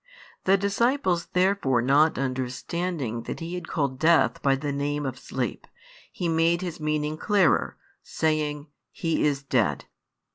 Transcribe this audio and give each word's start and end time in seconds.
The 0.45 0.57
disciples 0.57 1.27
therefore 1.27 1.79
not 1.79 2.17
understanding 2.17 3.21
that 3.29 3.39
He 3.39 3.53
had 3.53 3.67
called 3.67 3.99
death 3.99 4.41
by 4.41 4.55
the 4.55 4.71
name 4.71 5.05
of 5.05 5.19
sleep, 5.19 5.67
He 6.11 6.27
made 6.27 6.61
His 6.61 6.79
meaning 6.79 7.17
clearer, 7.17 7.77
saying: 8.01 8.65
He 8.89 9.23
is 9.23 9.43
dead. 9.43 9.85